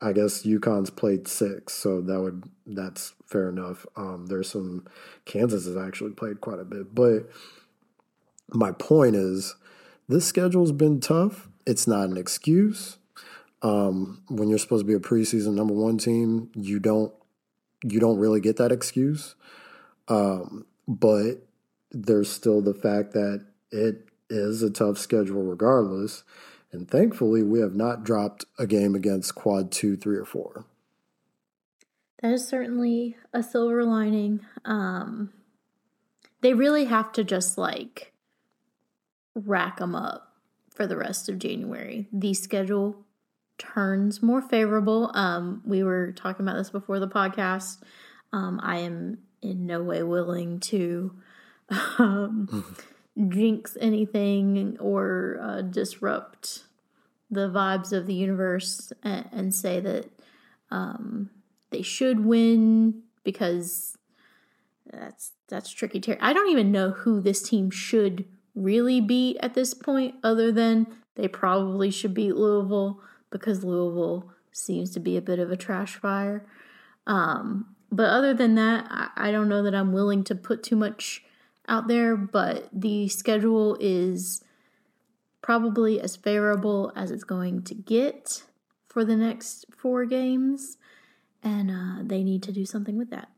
[0.00, 3.84] I guess UConn's played six, so that would that's fair enough.
[3.96, 4.86] Um, there's some
[5.24, 7.28] Kansas has actually played quite a bit, but
[8.52, 9.56] my point is
[10.08, 11.48] this schedule's been tough.
[11.66, 12.98] It's not an excuse.
[13.64, 17.12] Um, when you're supposed to be a preseason number one team, you don't
[17.82, 19.34] you don't really get that excuse.
[20.06, 21.46] Um, but
[21.90, 26.24] there's still the fact that it is a tough schedule regardless.
[26.72, 30.66] And thankfully, we have not dropped a game against quad two, three, or four.
[32.20, 34.40] That is certainly a silver lining.
[34.64, 35.32] Um,
[36.40, 38.12] they really have to just like
[39.34, 40.34] rack them up
[40.70, 42.08] for the rest of January.
[42.12, 43.03] The schedule
[43.58, 45.10] turns more favorable.
[45.14, 47.78] Um, we were talking about this before the podcast.
[48.32, 51.14] Um, I am in no way willing to
[51.98, 52.76] um,
[53.28, 56.64] jinx anything or uh, disrupt
[57.30, 60.10] the vibes of the universe and, and say that
[60.70, 61.30] um,
[61.70, 63.96] they should win because
[64.90, 66.00] that's that's tricky.
[66.00, 68.24] Ter- I don't even know who this team should
[68.54, 70.86] really beat at this point, other than
[71.16, 73.00] they probably should beat Louisville
[73.34, 76.46] because Louisville seems to be a bit of a trash fire.
[77.08, 80.76] Um, but other than that, I, I don't know that I'm willing to put too
[80.76, 81.24] much
[81.66, 82.16] out there.
[82.16, 84.44] But the schedule is
[85.42, 88.44] probably as favorable as it's going to get
[88.86, 90.78] for the next four games,
[91.42, 93.30] and uh, they need to do something with that.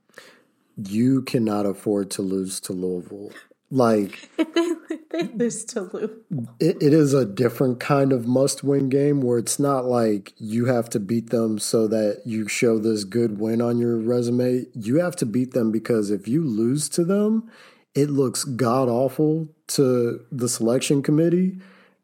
[0.76, 3.30] You cannot afford to lose to Louisville.
[3.70, 4.74] Like they,
[5.10, 9.58] they lose to Louisville, it, it is a different kind of must-win game where it's
[9.58, 13.78] not like you have to beat them so that you show this good win on
[13.78, 14.66] your resume.
[14.74, 17.50] You have to beat them because if you lose to them,
[17.94, 21.58] it looks god awful to the selection committee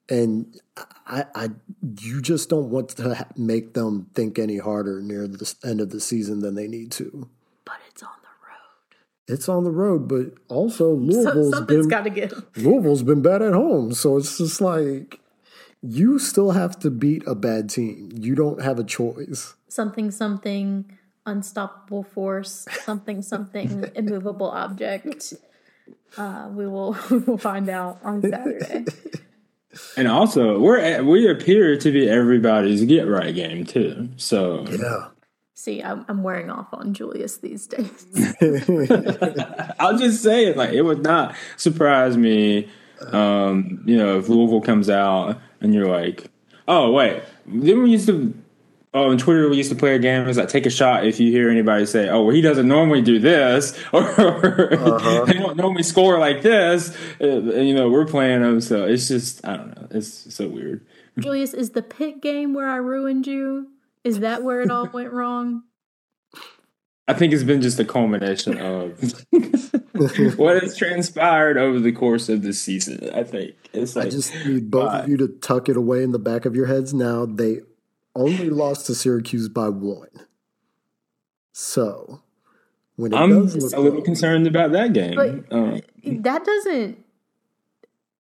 [0.09, 0.61] and
[1.07, 1.49] I, I,
[2.01, 6.01] you just don't want to make them think any harder near the end of the
[6.01, 7.29] season than they need to.
[7.65, 8.99] But it's on the road.
[9.33, 13.43] It's on the road, but also Louisville's so, been got to get Louisville's been bad
[13.43, 15.21] at home, so it's just like
[15.83, 18.11] you still have to beat a bad team.
[18.15, 19.55] You don't have a choice.
[19.69, 25.35] Something, something, unstoppable force, something, something, immovable object.
[26.17, 28.85] Uh, we will we will find out on Saturday.
[29.97, 34.11] And also, we're we appear to be everybody's get right game too.
[34.19, 35.09] So yeah.
[35.63, 38.35] See, I'm, I'm wearing off on Julius these days.
[39.79, 42.69] I'll just say it like it would not surprise me.
[43.13, 46.33] Um, you know, if Louisville comes out and you're like,
[46.67, 48.35] oh wait, then we used to
[48.93, 50.29] Oh, on Twitter we used to play a game.
[50.29, 53.01] It's like take a shot if you hear anybody say, "Oh, well, he doesn't normally
[53.01, 55.25] do this," or uh-huh.
[55.27, 59.47] "They don't normally score like this." And, you know, we're playing them, so it's just
[59.47, 59.89] I don't know.
[59.93, 60.85] It's so weird.
[61.19, 63.69] Julius, is the Pitt game where I ruined you?
[64.05, 65.63] Is that where it all went wrong?
[67.09, 68.99] I think it's been just a culmination of
[70.39, 73.11] what has transpired over the course of the season.
[73.13, 76.13] I think it's like I just need both of you to tuck it away in
[76.13, 77.27] the back of your heads now.
[77.27, 77.61] They
[78.15, 80.09] only lost to Syracuse by one.
[81.53, 82.23] So
[82.97, 85.17] when it I'm does a little up, concerned about that game.
[85.17, 87.02] But um, that doesn't.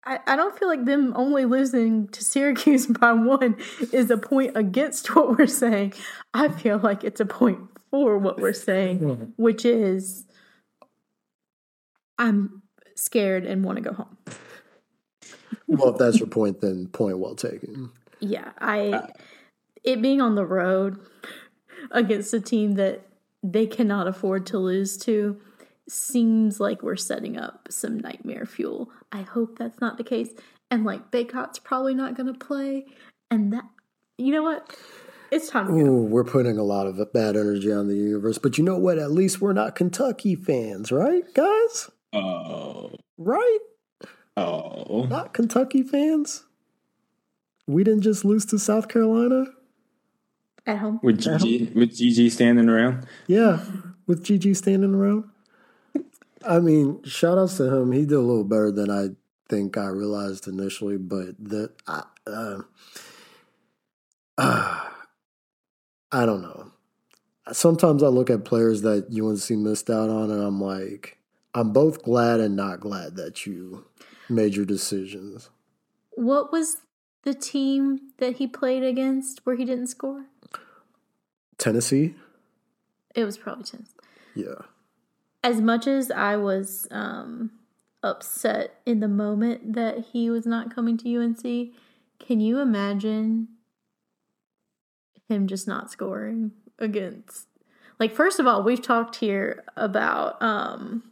[0.06, 3.58] I, I don't feel like them only losing to Syracuse by one
[3.92, 5.94] is a point against what we're saying.
[6.34, 10.26] I feel like it's a point for what we're saying, which is
[12.18, 12.62] I'm
[12.96, 14.18] scared and want to go home.
[15.68, 17.92] Well, if that's your point, then point well taken.
[18.20, 18.90] Yeah, I.
[18.90, 19.08] Uh,
[19.84, 21.00] it being on the road
[21.92, 23.06] against a team that
[23.44, 25.40] they cannot afford to lose to
[25.88, 28.90] seems like we're setting up some nightmare fuel.
[29.12, 30.30] I hope that's not the case.
[30.72, 32.86] And like Bacot's probably not going to play.
[33.30, 33.66] And that,
[34.18, 34.76] you know what?
[35.32, 38.38] It's time to Ooh, we're putting a lot of bad energy on the universe.
[38.38, 38.98] But you know what?
[38.98, 41.90] At least we're not Kentucky fans, right, guys?
[42.14, 42.92] Oh.
[43.18, 43.60] Right?
[44.38, 45.06] Oh.
[45.10, 46.46] Not Kentucky fans?
[47.68, 49.46] We didn't just lose to South Carolina?
[50.68, 51.00] At home.
[51.04, 53.06] With GG, with GG standing around.
[53.28, 53.64] Yeah,
[54.08, 55.26] with GG standing around.
[56.48, 57.92] I mean, shout outs to him.
[57.92, 59.10] He did a little better than I
[59.50, 62.62] think I realized initially, but the I, uh,
[64.38, 64.80] uh,
[66.12, 66.72] I don't know.
[67.52, 71.18] Sometimes I look at players that UNC missed out on, and I'm like,
[71.54, 73.86] I'm both glad and not glad that you
[74.30, 75.50] made your decisions.
[76.12, 76.78] What was
[77.24, 80.26] the team that he played against where he didn't score?
[81.58, 82.16] Tennessee.
[83.14, 83.92] It was probably Tennessee.
[84.36, 84.66] Yeah.
[85.46, 87.52] As much as I was um,
[88.02, 91.44] upset in the moment that he was not coming to UNC,
[92.18, 93.50] can you imagine
[95.30, 97.46] him just not scoring against?
[98.00, 101.04] Like, first of all, we've talked here about um,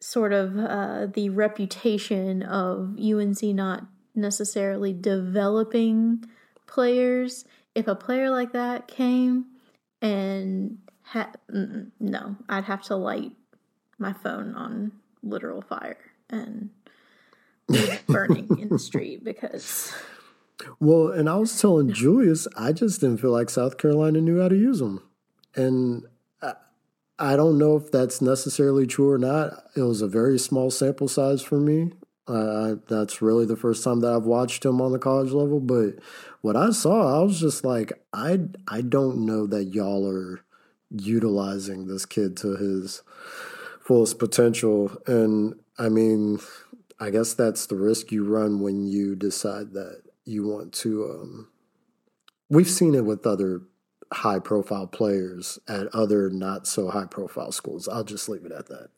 [0.00, 6.24] sort of uh, the reputation of UNC not necessarily developing
[6.66, 9.44] players if a player like that came
[10.00, 10.78] and
[11.10, 13.32] had no, I'd have to light
[13.98, 14.92] my phone on
[15.24, 15.98] literal fire
[16.30, 16.70] and
[18.06, 19.92] burning in the street because.
[20.78, 24.48] Well, and I was telling Julius, I just didn't feel like South Carolina knew how
[24.48, 25.02] to use them,
[25.56, 26.04] and
[26.40, 26.52] I,
[27.18, 29.64] I don't know if that's necessarily true or not.
[29.74, 31.92] It was a very small sample size for me.
[32.28, 35.94] Uh, that's really the first time that I've watched him on the college level, but
[36.40, 40.44] what I saw, I was just like, I I don't know that y'all are
[40.90, 43.02] utilizing this kid to his
[43.80, 44.96] fullest potential.
[45.06, 46.40] And I mean,
[46.98, 51.04] I guess that's the risk you run when you decide that you want to.
[51.04, 51.48] Um,
[52.48, 53.62] we've seen it with other
[54.12, 57.88] high profile players at other not so high profile schools.
[57.88, 58.88] I'll just leave it at that.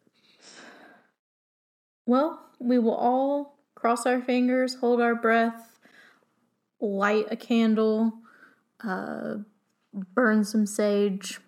[2.06, 5.78] Well, we will all cross our fingers, hold our breath,
[6.80, 8.12] light a candle,
[8.82, 9.36] uh,
[9.92, 11.40] burn some sage,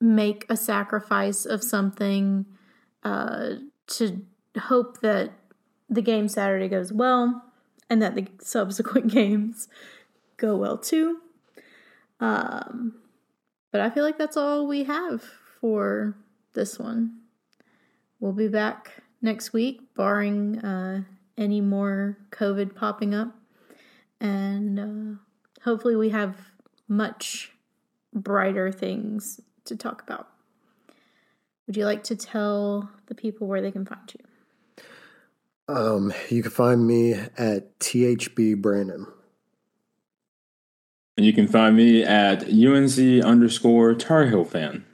[0.00, 2.46] make a sacrifice of something
[3.02, 3.54] uh,
[3.86, 4.24] to
[4.58, 5.32] hope that
[5.88, 7.44] the game Saturday goes well
[7.88, 9.68] and that the subsequent games
[10.36, 11.18] go well too.
[12.20, 12.94] Um,
[13.70, 15.22] but I feel like that's all we have
[15.60, 16.16] for
[16.54, 17.18] this one.
[18.20, 21.02] We'll be back next week, barring uh,
[21.36, 23.34] any more COVID popping up.
[24.20, 25.18] And uh,
[25.62, 26.36] hopefully, we have
[26.88, 27.52] much
[28.12, 30.28] brighter things to talk about.
[31.66, 35.74] Would you like to tell the people where they can find you?
[35.74, 39.06] Um, you can find me at THB Brandon.
[41.16, 44.84] And you can find me at UNC underscore Tar Heel fan.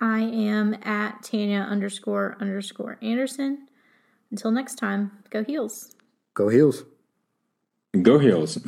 [0.00, 3.66] I am at Tanya underscore underscore Anderson.
[4.30, 5.94] Until next time, go heels.
[6.34, 6.84] Go heels.
[8.02, 8.58] Go heels.